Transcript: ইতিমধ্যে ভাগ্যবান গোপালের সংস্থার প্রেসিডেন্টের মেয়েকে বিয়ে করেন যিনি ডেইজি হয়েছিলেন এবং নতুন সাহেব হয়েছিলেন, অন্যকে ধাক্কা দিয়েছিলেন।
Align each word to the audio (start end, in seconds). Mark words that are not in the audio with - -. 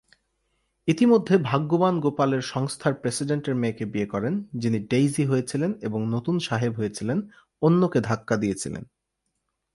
ইতিমধ্যে 0.87 1.35
ভাগ্যবান 1.43 1.95
গোপালের 1.99 2.41
সংস্থার 2.41 2.93
প্রেসিডেন্টের 2.93 3.55
মেয়েকে 3.55 3.85
বিয়ে 3.85 4.05
করেন 4.05 4.33
যিনি 4.53 4.79
ডেইজি 4.79 5.23
হয়েছিলেন 5.25 5.71
এবং 5.81 5.99
নতুন 6.09 6.35
সাহেব 6.39 6.73
হয়েছিলেন, 6.77 7.17
অন্যকে 7.61 7.99
ধাক্কা 8.01 8.35
দিয়েছিলেন। 8.37 8.83